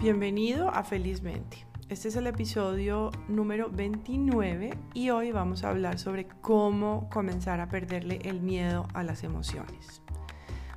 Bienvenido 0.00 0.70
a 0.70 0.82
Felizmente. 0.82 1.66
Este 1.90 2.08
es 2.08 2.16
el 2.16 2.26
episodio 2.26 3.10
número 3.28 3.68
29 3.68 4.70
y 4.94 5.10
hoy 5.10 5.30
vamos 5.30 5.62
a 5.62 5.68
hablar 5.68 5.98
sobre 5.98 6.26
cómo 6.40 7.10
comenzar 7.10 7.60
a 7.60 7.68
perderle 7.68 8.18
el 8.24 8.40
miedo 8.40 8.88
a 8.94 9.02
las 9.02 9.24
emociones. 9.24 10.00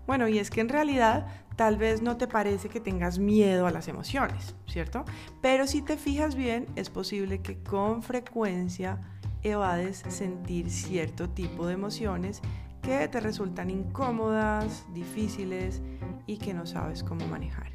Bueno, 0.05 0.27
y 0.27 0.39
es 0.39 0.49
que 0.49 0.59
en 0.59 0.67
realidad 0.67 1.25
tal 1.55 1.77
vez 1.77 2.01
no 2.01 2.17
te 2.17 2.27
parece 2.27 2.67
que 2.67 2.81
tengas 2.81 3.17
miedo 3.17 3.65
a 3.65 3.71
las 3.71 3.87
emociones, 3.87 4.57
¿cierto? 4.67 5.05
Pero 5.41 5.67
si 5.67 5.81
te 5.81 5.95
fijas 5.95 6.35
bien, 6.35 6.65
es 6.75 6.89
posible 6.89 7.41
que 7.41 7.63
con 7.63 8.03
frecuencia 8.03 8.99
evades 9.41 10.03
sentir 10.09 10.69
cierto 10.69 11.29
tipo 11.29 11.65
de 11.65 11.75
emociones 11.75 12.41
que 12.81 13.07
te 13.07 13.21
resultan 13.21 13.69
incómodas, 13.69 14.85
difíciles 14.93 15.81
y 16.27 16.39
que 16.39 16.53
no 16.53 16.65
sabes 16.65 17.05
cómo 17.05 17.25
manejar. 17.25 17.72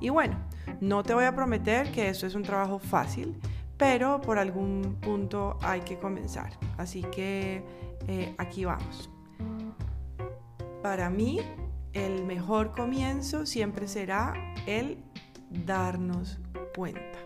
Y 0.00 0.08
bueno, 0.08 0.38
no 0.80 1.02
te 1.02 1.14
voy 1.14 1.24
a 1.24 1.34
prometer 1.34 1.92
que 1.92 2.08
esto 2.08 2.26
es 2.26 2.34
un 2.34 2.42
trabajo 2.42 2.78
fácil, 2.78 3.38
pero 3.76 4.20
por 4.20 4.38
algún 4.38 4.98
punto 5.00 5.58
hay 5.62 5.80
que 5.80 5.98
comenzar. 5.98 6.52
Así 6.78 7.02
que 7.02 7.62
eh, 8.08 8.34
aquí 8.38 8.64
vamos. 8.64 9.10
Para 10.82 11.10
mí, 11.10 11.40
el 11.92 12.24
mejor 12.24 12.72
comienzo 12.72 13.44
siempre 13.44 13.86
será 13.86 14.32
el 14.66 14.98
darnos 15.50 16.38
cuenta. 16.74 17.18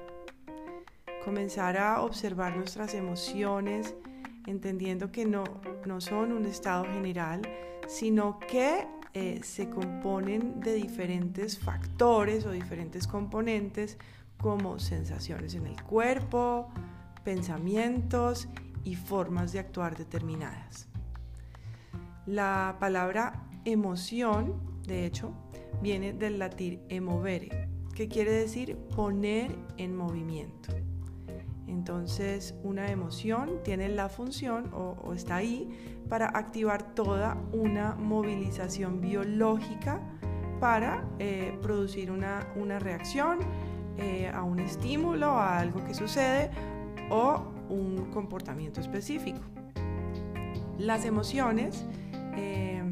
Comenzar 1.25 1.77
a 1.77 2.03
observar 2.03 2.57
nuestras 2.57 2.95
emociones, 2.95 3.95
entendiendo 4.47 5.13
que 5.13 5.25
no, 5.25 5.45
no 5.87 6.01
son 6.01 6.33
un 6.33 6.45
estado 6.45 6.85
general, 6.85 7.43
sino 7.87 8.39
que 8.41 8.87
eh, 9.15 9.41
se 9.45 9.71
componen 9.71 10.61
de 10.61 10.75
diferentes 10.75 11.59
factores 11.59 12.45
o 12.47 12.51
diferentes 12.51 13.07
componentes 13.07 13.97
como 14.39 14.81
sensaciones 14.81 15.55
en 15.55 15.67
el 15.67 15.81
cuerpo, 15.83 16.69
pensamientos 17.23 18.49
y 18.83 18.97
formas 18.97 19.53
de 19.53 19.61
actuar 19.61 19.97
determinadas. 19.97 20.89
La 22.27 22.77
palabra 22.81 23.47
emoción, 23.65 24.61
de 24.83 25.07
hecho, 25.07 25.33
viene 25.81 26.13
del 26.13 26.41
latín 26.41 26.83
emovere, 26.89 27.69
que 27.95 28.09
quiere 28.09 28.33
decir 28.33 28.77
poner 28.97 29.57
en 29.77 29.97
movimiento. 29.97 30.75
Entonces, 31.75 32.55
una 32.63 32.89
emoción 32.93 33.59
tiene 33.65 33.89
la 33.89 34.09
función 34.09 34.71
o, 34.73 35.13
está 35.13 35.37
ahí 35.37 35.69
para 36.09 36.29
activar 36.29 36.95
toda 36.95 37.37
una 37.53 37.97
movilización 37.97 39.01
biológica 39.01 40.01
para 40.61 41.05
eh, 41.19 41.59
producir 41.61 42.13
una, 42.13 42.47
reacción 42.79 43.41
eh, 43.99 44.31
a 44.33 44.45
un 44.45 44.61
estímulo, 44.61 45.31
a 45.31 45.59
algo 45.59 45.85
que 45.85 45.95
sucede 45.95 46.51
o 47.11 47.43
un 47.69 48.09
comportamiento 48.13 48.81
específico. 48.81 49.41
Las 50.79 51.05
emociones 51.05 51.85
eh, 52.37 52.83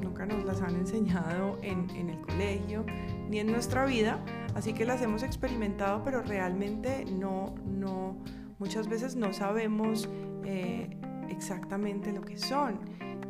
nunca 0.00 0.24
nos 0.24 0.44
las 0.44 0.62
han 0.62 0.76
enseñado 0.76 1.58
en, 1.60 1.90
en 1.90 2.08
el 2.08 2.20
colegio 2.22 2.86
ni 3.32 3.40
en 3.40 3.50
nuestra 3.50 3.84
vida, 3.86 4.22
Así 4.54 4.74
que 4.74 4.84
las 4.84 5.00
hemos 5.02 5.22
experimentado, 5.22 6.02
pero 6.04 6.22
realmente 6.22 7.04
no, 7.06 7.54
no, 7.66 8.16
muchas 8.58 8.88
veces 8.88 9.16
no 9.16 9.32
sabemos 9.32 10.08
eh, 10.44 10.90
exactamente 11.30 12.12
lo 12.12 12.22
que 12.22 12.36
son, 12.36 12.78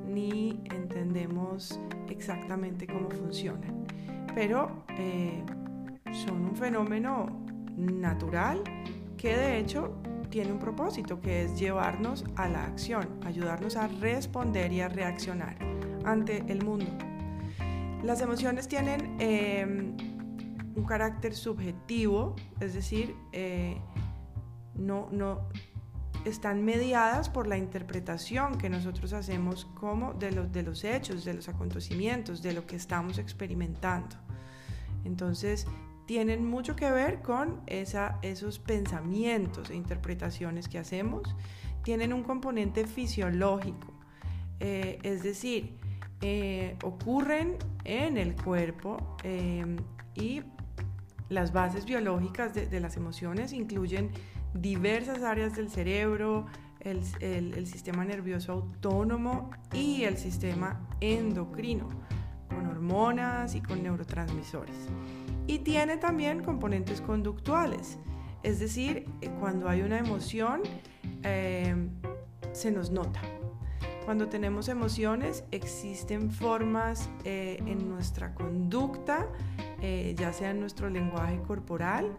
ni 0.06 0.60
entendemos 0.64 1.78
exactamente 2.08 2.86
cómo 2.86 3.08
funcionan. 3.10 3.86
Pero 4.34 4.84
eh, 4.98 5.44
son 6.10 6.44
un 6.44 6.56
fenómeno 6.56 7.44
natural 7.76 8.62
que 9.16 9.36
de 9.36 9.58
hecho 9.58 9.94
tiene 10.28 10.50
un 10.50 10.58
propósito, 10.58 11.20
que 11.20 11.44
es 11.44 11.58
llevarnos 11.58 12.24
a 12.36 12.48
la 12.48 12.64
acción, 12.64 13.20
ayudarnos 13.24 13.76
a 13.76 13.86
responder 13.86 14.72
y 14.72 14.80
a 14.80 14.88
reaccionar 14.88 15.56
ante 16.04 16.42
el 16.48 16.64
mundo. 16.64 17.11
Las 18.02 18.20
emociones 18.20 18.66
tienen 18.66 19.16
em, 19.20 19.96
un 20.74 20.84
carácter 20.84 21.34
subjetivo, 21.34 22.34
es 22.58 22.74
decir, 22.74 23.14
eh, 23.32 23.80
no, 24.74 25.08
no 25.12 25.48
están 26.24 26.64
mediadas 26.64 27.28
por 27.28 27.46
la 27.46 27.56
interpretación 27.56 28.58
que 28.58 28.68
nosotros 28.68 29.12
hacemos 29.12 29.66
como 29.74 30.14
de, 30.14 30.30
de 30.30 30.62
los 30.64 30.82
hechos, 30.82 31.24
de 31.24 31.34
los 31.34 31.48
acontecimientos, 31.48 32.42
de 32.42 32.52
lo 32.52 32.66
que 32.66 32.74
estamos 32.74 33.18
experimentando. 33.18 34.16
Entonces, 35.04 35.66
tienen 36.06 36.44
mucho 36.44 36.74
que 36.74 36.90
ver 36.90 37.22
con 37.22 37.60
esa, 37.66 38.18
esos 38.22 38.58
pensamientos 38.58 39.70
e 39.70 39.76
interpretaciones 39.76 40.68
que 40.68 40.78
hacemos. 40.78 41.36
Tienen 41.84 42.12
un 42.12 42.24
componente 42.24 42.86
fisiológico, 42.86 43.92
eh, 44.60 44.98
es 45.02 45.22
decir, 45.22 45.78
eh, 46.22 46.76
ocurren 46.82 47.56
en 47.84 48.16
el 48.16 48.34
cuerpo 48.34 49.16
y 50.14 50.42
las 51.32 51.52
bases 51.52 51.84
biológicas 51.84 52.54
de, 52.54 52.80
las 52.80 52.96
emociones 52.96 53.52
incluyen 53.52 54.10
diversas 54.54 55.22
áreas 55.22 55.56
del 55.56 55.70
cerebro, 55.70 56.46
el, 56.80 57.66
sistema 57.66 58.04
nervioso 58.04 58.52
autónomo 58.52 59.50
y 59.72 60.04
el 60.04 60.16
sistema 60.18 60.80
endocrino, 61.00 61.88
con 62.48 62.66
hormonas 62.66 63.54
y 63.54 63.62
con 63.62 63.82
neurotransmisores. 63.82 64.76
Y 65.46 65.60
tiene 65.60 65.96
también 65.96 66.42
componentes 66.42 67.00
conductuales, 67.00 67.98
es 68.42 68.60
decir, 68.60 69.06
eh, 69.20 69.30
cuando 69.40 69.68
hay 69.68 69.82
una 69.82 69.98
emoción 69.98 70.62
eh, 71.22 71.74
se 72.52 72.70
nos 72.70 72.90
nota. 72.90 73.20
Cuando 74.04 74.28
tenemos 74.28 74.68
emociones 74.68 75.44
existen 75.52 76.30
formas 76.30 77.08
eh, 77.24 77.58
en 77.66 77.88
nuestra 77.88 78.34
conducta 78.34 79.28
eh, 79.80 80.14
ya 80.18 80.32
sea 80.32 80.50
en 80.50 80.60
nuestro 80.60 80.88
lenguaje 80.90 81.40
corporal, 81.46 82.16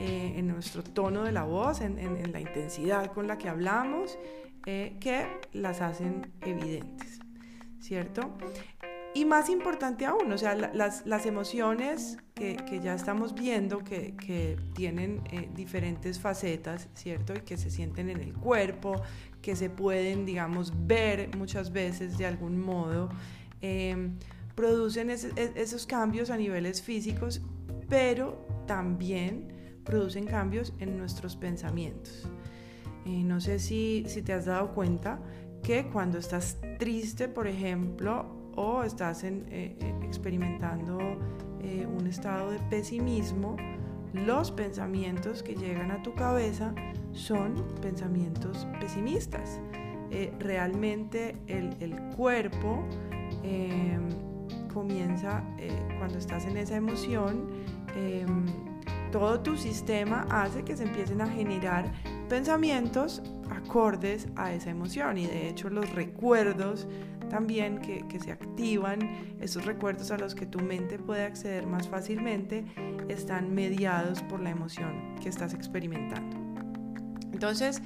eh, 0.00 0.34
en 0.36 0.48
nuestro 0.48 0.82
tono 0.82 1.24
de 1.24 1.32
la 1.32 1.44
voz, 1.44 1.80
en, 1.80 2.32
la 2.32 2.40
intensidad 2.40 3.12
con 3.12 3.26
la 3.26 3.36
que 3.36 3.48
hablamos, 3.48 4.18
que 4.64 5.26
las 5.52 5.80
hacen 5.80 6.32
evidentes, 6.40 7.18
¿cierto? 7.80 8.32
Y 9.14 9.26
más 9.26 9.50
importante 9.50 10.06
aún, 10.06 10.32
o 10.32 10.38
sea, 10.38 10.54
las, 10.54 11.26
emociones 11.26 12.16
que, 12.34 12.56
ya 12.82 12.94
estamos 12.94 13.34
viendo 13.34 13.84
que, 13.84 14.14
que 14.16 14.56
tienen 14.74 15.22
diferentes 15.54 16.18
facetas, 16.18 16.88
¿cierto? 16.94 17.34
Y 17.34 17.40
que 17.40 17.58
se 17.58 17.70
sienten 17.70 18.08
en 18.08 18.20
el 18.20 18.32
cuerpo, 18.32 19.02
que 19.42 19.54
se 19.54 19.68
pueden, 19.68 20.24
digamos, 20.24 20.72
ver 20.86 21.36
muchas 21.36 21.72
veces 21.72 22.16
de 22.16 22.24
algún 22.24 22.58
modo 22.58 23.10
producen 24.54 25.10
e, 25.10 25.16
esos 25.56 25.86
cambios 25.86 26.30
a 26.30 26.36
niveles 26.36 26.82
físicos, 26.82 27.40
pero 27.88 28.46
también 28.66 29.48
producen 29.84 30.26
cambios 30.26 30.72
en 30.78 30.96
nuestros 30.96 31.36
pensamientos. 31.36 32.28
Eh, 33.04 33.22
no 33.24 33.40
sé 33.40 33.58
si, 33.58 34.04
si, 34.06 34.22
te 34.22 34.32
has 34.32 34.46
dado 34.46 34.72
cuenta 34.74 35.20
que 35.62 35.86
cuando 35.86 36.18
estás 36.18 36.58
triste, 36.78 37.28
por 37.28 37.46
ejemplo, 37.46 38.41
o 38.56 38.82
estás 38.82 39.24
eh, 39.24 39.42
eh, 39.50 39.76
experimentando 40.02 40.98
un 41.96 42.08
estado 42.08 42.50
de 42.50 42.58
pesimismo, 42.70 43.56
los 44.12 44.50
pensamientos 44.50 45.44
que 45.44 45.54
llegan 45.54 45.92
a 45.92 46.02
tu 46.02 46.12
cabeza 46.14 46.74
son 47.12 47.54
pensamientos 47.80 48.66
pesimistas. 48.80 49.60
realmente 50.40 51.36
el, 51.46 51.76
el 51.78 51.94
cuerpo 52.16 52.84
comienza 54.72 55.44
eh, 55.58 55.70
cuando 55.98 56.18
estás 56.18 56.44
en 56.46 56.56
esa 56.56 56.76
emoción, 56.76 57.48
em, 57.94 58.46
todo 59.10 59.40
tu 59.40 59.56
sistema 59.56 60.26
hace 60.30 60.64
que 60.64 60.76
se 60.76 60.84
empiecen 60.84 61.20
a 61.20 61.28
generar 61.28 61.92
pensamientos 62.28 63.22
acordes 63.50 64.28
a 64.36 64.52
esa 64.52 64.70
emoción 64.70 65.18
y 65.18 65.26
de 65.26 65.48
hecho 65.48 65.70
los 65.70 65.90
recuerdos 65.94 66.86
también 67.28 67.78
que, 67.78 68.06
que, 68.08 68.20
se 68.20 68.30
activan, 68.30 68.98
esos 69.40 69.64
recuerdos 69.64 70.10
a 70.10 70.18
los 70.18 70.34
que 70.34 70.44
tu 70.44 70.60
mente 70.60 70.98
puede 70.98 71.24
acceder 71.24 71.66
más 71.66 71.88
fácilmente, 71.88 72.66
están 73.08 73.54
mediados 73.54 74.22
por 74.22 74.40
la 74.40 74.50
emoción 74.50 75.14
que 75.22 75.30
estás 75.30 75.54
experimentando. 75.54 76.36
Entonces, 77.32 77.80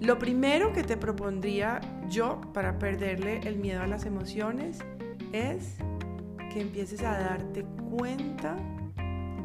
lo 0.00 0.18
primero 0.18 0.72
que 0.72 0.82
te 0.82 0.96
propondría 0.96 1.80
yo 2.10 2.40
para 2.52 2.80
perderle 2.80 3.38
el 3.44 3.56
miedo 3.56 3.82
a 3.82 3.86
las 3.86 4.04
emociones 4.04 4.80
es 5.32 5.76
que 6.52 6.60
empieces 6.60 7.02
a 7.02 7.18
darte 7.18 7.64
cuenta 7.88 8.56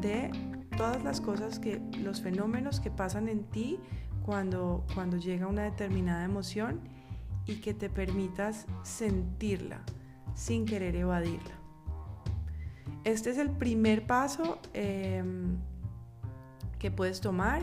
de 0.00 0.32
todas 0.76 1.02
las 1.04 1.20
cosas 1.20 1.58
que, 1.60 1.80
los 2.02 2.20
fenómenos 2.20 2.80
que 2.80 2.90
pasan 2.90 3.28
en 3.28 3.44
ti 3.44 3.78
cuando, 4.28 4.84
cuando 4.92 5.16
llega 5.16 5.46
una 5.46 5.62
determinada 5.62 6.22
emoción 6.22 6.80
y 7.46 7.62
que 7.62 7.72
te 7.72 7.88
permitas 7.88 8.66
sentirla 8.82 9.80
sin 10.34 10.66
querer 10.66 10.96
evadirla. 10.96 11.54
este 13.04 13.30
es 13.30 13.38
el 13.38 13.48
primer 13.48 14.06
paso 14.06 14.58
em, 14.74 15.56
que 16.78 16.90
puedes 16.90 17.22
tomar 17.22 17.62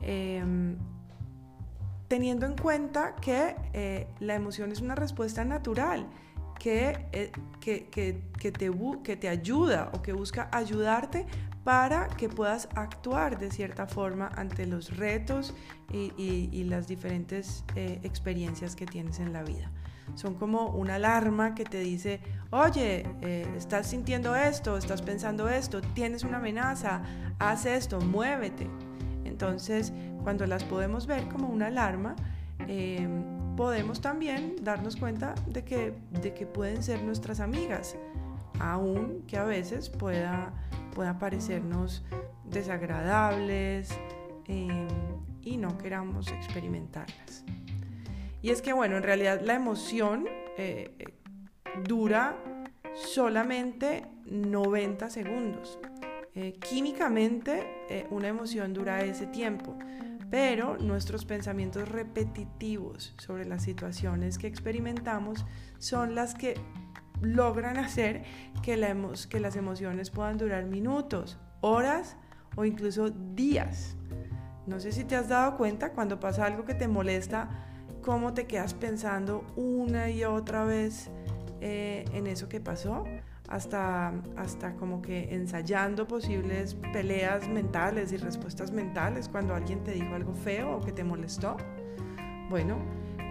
em, 0.00 0.76
teniendo 2.06 2.46
en 2.46 2.56
cuenta 2.56 3.16
que 3.16 3.56
eh, 3.72 4.06
la 4.20 4.36
emoción 4.36 4.70
es 4.70 4.80
una 4.80 4.94
respuesta 4.94 5.44
natural 5.44 6.06
eh, 6.64 7.32
que, 7.60 7.88
que, 7.90 8.52
te, 8.52 8.70
que 9.02 9.16
te 9.16 9.28
ayuda 9.28 9.90
o 9.92 10.02
que 10.02 10.12
busca 10.12 10.48
ayudarte 10.52 11.26
para 11.66 12.06
que 12.06 12.28
puedas 12.28 12.68
actuar 12.76 13.40
de 13.40 13.50
cierta 13.50 13.88
forma 13.88 14.30
ante 14.36 14.66
los 14.66 14.96
retos 14.96 15.52
y, 15.92 16.62
las 16.62 16.86
diferentes 16.86 17.64
eh, 17.74 17.98
experiencias 18.04 18.76
que 18.76 18.86
tienes 18.86 19.18
en 19.18 19.32
la 19.32 19.42
vida. 19.42 19.72
Son 20.14 20.34
como 20.34 20.68
una 20.68 20.94
alarma 20.94 21.56
que 21.56 21.64
te 21.64 21.80
dice, 21.80 22.20
oye, 22.50 23.04
eh, 23.20 23.48
estás 23.56 23.88
sintiendo 23.88 24.36
esto, 24.36 24.76
estás 24.76 25.02
pensando 25.02 25.48
esto, 25.48 25.80
tienes 25.80 26.22
una 26.22 26.36
amenaza, 26.36 27.02
haz 27.40 27.66
esto, 27.66 28.00
muévete. 28.00 28.68
Entonces, 29.24 29.92
cuando 30.22 30.46
las 30.46 30.62
podemos 30.62 31.08
ver 31.08 31.26
como 31.26 31.48
una 31.48 31.66
alarma, 31.66 32.14
em, 32.68 33.24
podemos 33.56 34.00
también 34.00 34.54
darnos 34.62 34.94
cuenta 34.94 35.34
de 35.48 35.64
que, 35.64 35.94
de 36.22 36.32
que 36.32 36.46
pueden 36.46 36.84
ser 36.84 37.02
nuestras 37.02 37.40
amigas, 37.40 37.96
aun 38.60 39.24
que 39.26 39.36
a 39.36 39.44
veces 39.44 39.90
pueda 39.90 40.52
puedan 40.96 41.18
parecernos 41.18 42.02
desagradables 42.42 43.90
em, 44.46 44.88
y 45.42 45.58
no 45.58 45.76
queramos 45.76 46.32
experimentarlas. 46.32 47.44
Y 48.40 48.48
es 48.48 48.62
que, 48.62 48.72
bueno, 48.72 48.96
en 48.96 49.02
realidad 49.02 49.42
la 49.42 49.52
emoción 49.52 50.26
eh, 50.56 50.90
dura 51.84 52.34
solamente 52.94 54.06
90 54.24 55.10
segundos. 55.10 55.78
Eh, 56.34 56.54
químicamente, 56.66 57.66
eh, 57.90 58.06
una 58.08 58.28
emoción 58.28 58.72
dura 58.72 59.04
ese 59.04 59.26
tiempo, 59.26 59.76
pero 60.30 60.78
nuestros 60.78 61.26
pensamientos 61.26 61.90
repetitivos 61.90 63.14
sobre 63.18 63.44
las 63.44 63.62
situaciones 63.62 64.38
que 64.38 64.46
experimentamos 64.46 65.44
son 65.78 66.14
las 66.14 66.34
que 66.34 66.54
logran 67.20 67.76
hacer 67.76 68.24
que, 68.62 68.76
las 68.76 69.56
emociones 69.56 70.10
puedan 70.10 70.38
durar 70.38 70.64
minutos, 70.64 71.38
horas 71.60 72.16
o 72.56 72.64
incluso 72.64 73.10
días. 73.10 73.96
No 74.66 74.80
sé 74.80 74.92
si 74.92 75.04
te 75.04 75.16
has 75.16 75.28
dado 75.28 75.56
cuenta 75.56 75.92
cuando 75.92 76.18
pasa 76.18 76.46
algo 76.46 76.64
que 76.64 76.74
te 76.74 76.88
molesta, 76.88 77.48
cómo 78.02 78.34
te 78.34 78.46
quedas 78.46 78.74
pensando 78.74 79.44
una 79.56 80.10
y 80.10 80.24
otra 80.24 80.64
vez 80.64 81.10
eh, 81.60 82.04
en 82.12 82.26
eso 82.26 82.48
que 82.48 82.60
pasó, 82.60 83.04
hasta, 83.48 84.12
hasta 84.36 84.74
como 84.74 85.02
que 85.02 85.34
ensayando 85.34 86.08
posibles 86.08 86.74
peleas 86.92 87.48
mentales 87.48 88.12
y 88.12 88.16
respuestas 88.16 88.72
mentales 88.72 89.28
cuando 89.28 89.54
alguien 89.54 89.84
te 89.84 89.92
dijo 89.92 90.14
algo 90.14 90.34
feo 90.34 90.76
o 90.76 90.80
que 90.80 90.92
te 90.92 91.04
molestó. 91.04 91.56
Bueno, 92.50 92.78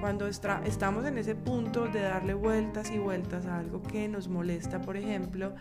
cuando 0.01 0.27
estamos 0.27 1.05
en 1.05 1.17
ese 1.17 1.35
punto 1.35 1.87
de 1.87 2.01
darle 2.01 2.33
vueltas 2.33 2.91
y 2.91 2.99
vueltas 2.99 3.45
a 3.45 3.59
algo 3.59 3.81
que 3.81 4.07
nos 4.07 4.27
molesta, 4.27 4.81
por 4.81 4.97
ejemplo, 4.97 5.53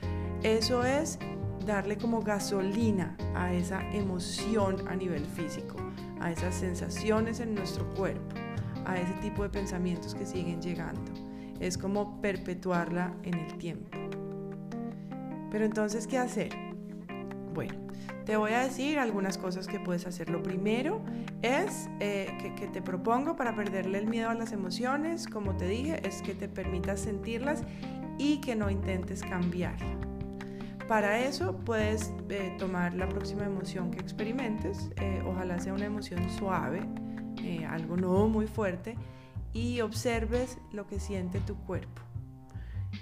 eso 0.42 0.84
es 0.84 1.18
darle 1.66 1.96
como 1.96 2.20
gasolina 2.20 3.16
a 3.34 3.52
esa 3.52 3.80
emoción 3.92 4.86
a 4.88 4.94
nivel 4.94 5.24
físico, 5.24 5.76
a 6.20 6.30
esas 6.30 6.54
sensaciones 6.54 7.40
en 7.40 7.54
nuestro 7.54 7.88
cuerpo, 7.94 8.36
a 8.84 8.98
ese 8.98 9.12
tipo 9.22 9.42
de 9.42 9.48
pensamientos 9.48 10.14
que 10.14 10.26
siguen 10.26 10.60
llegando. 10.60 11.12
Es 11.60 11.78
como 11.78 12.20
perpetuarla 12.20 13.14
en 13.22 13.34
el 13.34 13.58
tiempo. 13.58 13.96
Pero 15.50 15.64
entonces, 15.64 16.06
¿qué 16.06 16.18
hacer? 16.18 16.50
Bueno, 17.54 17.74
te 18.24 18.36
voy 18.36 18.52
a 18.52 18.60
decir 18.60 18.98
algunas 18.98 19.36
cosas 19.38 19.66
que 19.66 19.78
puedes 19.78 20.06
hacer. 20.06 20.30
Lo 20.30 20.42
primero 20.42 21.02
es 21.42 21.88
eh, 22.00 22.36
que, 22.58 22.66
te 22.68 22.80
propongo 22.80 23.36
para 23.36 23.54
perderle 23.54 23.98
el 23.98 24.06
miedo 24.06 24.30
a 24.30 24.34
las 24.34 24.52
emociones, 24.52 25.28
como 25.28 25.56
te 25.56 25.68
dije, 25.68 26.06
es 26.06 26.22
que 26.22 26.34
te 26.34 26.48
permitas 26.48 27.00
sentirlas 27.00 27.62
y 28.18 28.40
que 28.40 28.56
no 28.56 28.70
intentes 28.70 29.22
cambiarla. 29.22 29.98
Para 30.88 31.20
eso 31.20 31.56
puedes 31.64 32.12
eh, 32.28 32.54
tomar 32.58 32.94
la 32.94 33.08
próxima 33.08 33.44
emoción 33.44 33.90
que 33.90 34.00
experimentes, 34.00 34.90
eh, 34.96 35.22
ojalá 35.26 35.58
sea 35.58 35.72
una 35.72 35.86
emoción 35.86 36.28
suave, 36.30 36.80
algo 37.68 37.96
no 37.96 38.26
muy 38.28 38.46
fuerte, 38.46 38.96
y 39.52 39.80
observes 39.80 40.58
lo 40.72 40.86
que 40.86 40.98
siente 40.98 41.40
tu 41.40 41.56
cuerpo, 41.56 42.00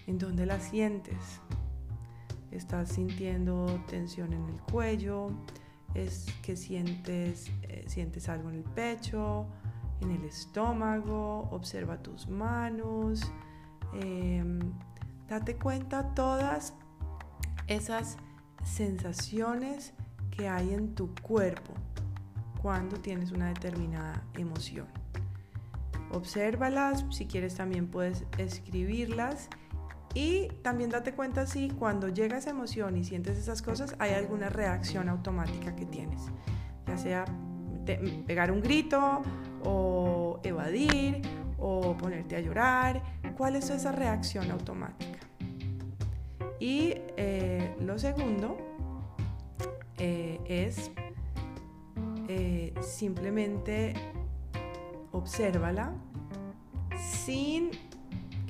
en 0.06 0.18
dónde 0.18 0.46
la 0.46 0.58
sientes, 0.60 1.40
estás 2.52 2.90
sintiendo 2.90 3.66
tensión 3.88 4.32
en 4.32 4.44
el 4.48 4.60
cuello, 4.60 5.30
es 5.94 6.26
que 6.42 6.56
sientes, 6.56 7.50
eh, 7.62 7.84
sientes 7.86 8.28
algo 8.28 8.50
en 8.50 8.56
el 8.56 8.64
pecho, 8.64 9.46
en 10.00 10.10
el 10.10 10.24
estómago, 10.24 11.48
observa 11.50 12.02
tus 12.02 12.28
manos, 12.28 13.20
em, 13.94 14.58
date 15.28 15.56
cuenta 15.56 16.14
todas 16.14 16.74
esas 17.66 18.16
sensaciones 18.64 19.94
que 20.30 20.48
hay 20.48 20.72
en 20.72 20.94
tu 20.94 21.14
cuerpo 21.22 21.72
cuando 22.60 22.96
tienes 22.98 23.32
una 23.32 23.48
determinada 23.48 24.22
emoción. 24.34 24.86
Obsérvalas, 26.10 27.04
si 27.10 27.26
quieres 27.26 27.54
también 27.54 27.88
puedes 27.88 28.24
escribirlas 28.38 29.48
y 30.14 30.48
también 30.62 30.90
date 30.90 31.12
cuenta 31.12 31.46
si 31.46 31.70
cuando 31.70 32.08
llega 32.08 32.36
esa 32.36 32.50
emoción 32.50 32.96
y 32.96 33.04
sientes 33.04 33.38
esas 33.38 33.62
cosas 33.62 33.96
hay 33.98 34.12
alguna 34.12 34.48
reacción 34.48 35.08
automática 35.08 35.74
que 35.74 35.86
tienes, 35.86 36.22
ya 36.86 36.98
sea 36.98 37.24
pegar 38.26 38.50
un 38.52 38.60
grito 38.60 39.22
o 39.64 40.40
evadir 40.42 41.22
o 41.58 41.96
ponerte 41.96 42.36
a 42.36 42.40
llorar. 42.40 43.02
¿Cuál 43.36 43.56
es 43.56 43.70
esa 43.70 43.92
reacción 43.92 44.50
automática? 44.50 45.18
Y 46.58 46.94
eh, 47.16 47.74
lo 47.80 47.98
segundo 47.98 48.56
eh, 49.98 50.38
es 50.46 50.90
eh, 52.28 52.74
simplemente 52.80 53.94
obsérvala 55.12 55.92
sin 57.24 57.70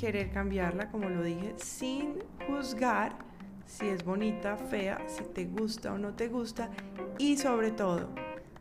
querer 0.03 0.31
cambiarla, 0.31 0.91
como 0.91 1.09
lo 1.09 1.23
dije, 1.23 1.55
sin 1.59 2.15
juzgar 2.49 3.17
si 3.65 3.87
es 3.87 4.05
bonita, 4.05 4.57
fea, 4.57 5.01
si 5.07 5.23
te 5.23 5.45
gusta 5.45 5.93
o 5.93 5.99
no 5.99 6.13
te 6.15 6.27
gusta 6.27 6.71
y 7.19 7.37
sobre 7.37 7.71
todo 7.71 8.09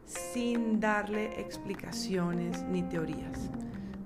sin 0.06 0.80
darle 0.80 1.42
explicaciones 1.42 2.62
ni 2.62 2.84
teorías. 2.84 3.50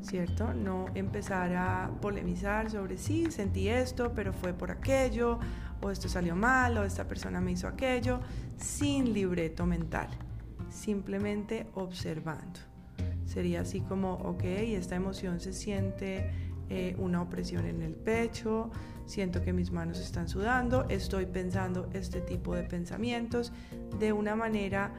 ¿Cierto? 0.02 0.54
No 0.54 0.86
empezar 0.96 1.54
a 1.58 1.92
polemizar 2.00 2.72
sobre 2.72 2.98
sí, 2.98 3.30
sentí 3.30 3.68
esto, 3.68 4.14
pero 4.16 4.32
fue 4.32 4.54
por 4.54 4.72
aquello, 4.72 5.38
o 5.82 5.92
esto 5.92 6.08
salió 6.08 6.38
mal, 6.38 6.78
o 6.78 6.86
esta 6.86 7.06
persona 7.06 7.42
me 7.42 7.52
hizo 7.52 7.68
aquello, 7.68 8.22
sin 8.56 9.14
libreto 9.14 9.66
mental, 9.66 10.08
simplemente 10.70 11.68
observando. 11.74 12.62
Sería 13.26 13.62
así 13.62 13.82
como, 13.82 14.14
ok, 14.14 14.44
esta 14.44 14.96
emoción 14.96 15.42
se 15.42 15.52
siente 15.52 16.55
eh, 16.70 16.96
una 16.98 17.22
opresión 17.22 17.66
en 17.66 17.82
el 17.82 17.94
pecho, 17.94 18.72
siento 19.06 19.42
que 19.42 19.54
mis 19.54 19.72
manos 19.72 20.00
están 20.00 20.28
sudando, 20.28 20.86
estoy 20.90 21.26
pensando 21.26 21.90
este 21.94 22.22
tipo 22.22 22.56
de 22.56 22.64
pensamientos 22.64 23.52
de 24.00 24.14
una 24.14 24.36
manera 24.36 24.94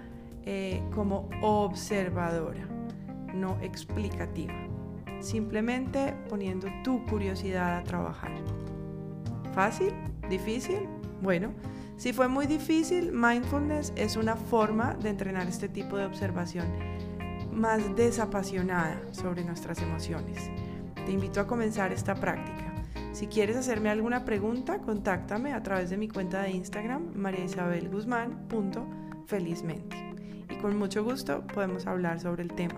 eh, 0.44 0.82
como 0.94 1.28
observadora, 1.42 2.68
no 3.34 3.58
explicativa, 3.62 4.54
simplemente 5.20 6.14
poniendo 6.28 6.68
tu 6.84 7.04
curiosidad 7.06 7.78
a 7.78 7.82
trabajar. 7.84 8.32
¿Fácil? 9.52 9.92
¿Difícil? 10.28 10.88
Bueno, 11.20 11.52
si 11.96 12.12
fue 12.12 12.28
muy 12.28 12.46
difícil, 12.46 13.10
mindfulness 13.10 13.92
es 13.96 14.16
una 14.16 14.36
forma 14.36 14.94
de 14.94 15.08
entrenar 15.08 15.48
este 15.48 15.68
tipo 15.68 15.96
de 15.96 16.04
observación 16.04 16.66
más 17.52 17.96
desapasionada 17.96 19.00
sobre 19.12 19.42
nuestras 19.42 19.80
emociones. 19.80 20.50
Te 21.06 21.12
invito 21.12 21.40
a 21.40 21.46
comenzar 21.46 21.92
esta 21.92 22.16
práctica. 22.16 22.74
Si 23.12 23.28
quieres 23.28 23.56
hacerme 23.56 23.90
alguna 23.90 24.24
pregunta, 24.24 24.80
contáctame 24.80 25.52
a 25.52 25.62
través 25.62 25.88
de 25.88 25.96
mi 25.96 26.08
cuenta 26.08 26.42
de 26.42 26.50
Instagram, 26.50 27.12
mariaisabelguzmán.felizmente. 27.14 29.96
Y 30.50 30.56
con 30.56 30.76
mucho 30.76 31.04
gusto 31.04 31.46
podemos 31.46 31.86
hablar 31.86 32.18
sobre 32.18 32.42
el 32.42 32.52
tema. 32.52 32.74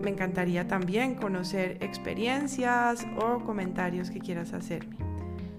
Me 0.00 0.08
encantaría 0.08 0.66
también 0.66 1.14
conocer 1.14 1.76
experiencias 1.82 3.06
o 3.18 3.44
comentarios 3.44 4.10
que 4.10 4.20
quieras 4.20 4.54
hacerme. 4.54 4.96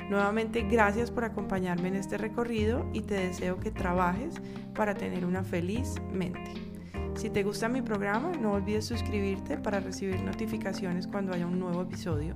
Nuevamente, 0.09 0.63
gracias 0.63 1.11
por 1.11 1.25
acompañarme 1.25 1.89
en 1.89 1.95
este 1.95 2.17
recorrido 2.17 2.89
y 2.91 3.01
te 3.01 3.13
deseo 3.13 3.59
que 3.59 3.69
trabajes 3.69 4.41
para 4.73 4.95
tener 4.95 5.27
una 5.27 5.43
feliz 5.43 5.93
mente. 6.11 6.70
Si 7.15 7.29
te 7.29 7.43
gusta 7.43 7.69
mi 7.69 7.81
programa, 7.81 8.31
no 8.31 8.53
olvides 8.53 8.85
suscribirte 8.85 9.57
para 9.57 9.79
recibir 9.79 10.21
notificaciones 10.21 11.07
cuando 11.07 11.33
haya 11.33 11.45
un 11.45 11.59
nuevo 11.59 11.81
episodio. 11.81 12.35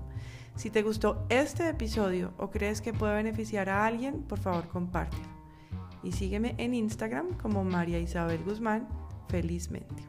Si 0.55 0.69
te 0.69 0.83
gustó 0.83 1.25
este 1.29 1.67
episodio 1.69 2.33
o 2.37 2.49
crees 2.49 2.81
que 2.81 2.93
puede 2.93 3.15
beneficiar 3.15 3.69
a 3.69 3.85
alguien, 3.85 4.23
por 4.23 4.39
favor 4.39 4.67
compártelo. 4.67 5.27
Y 6.03 6.11
sígueme 6.11 6.55
en 6.57 6.73
Instagram 6.73 7.37
como 7.37 7.63
María 7.63 7.99
Isabel 7.99 8.43
Guzmán, 8.43 8.87
felizmente. 9.27 10.03